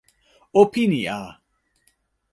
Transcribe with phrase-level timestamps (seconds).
[0.59, 1.21] o pini a!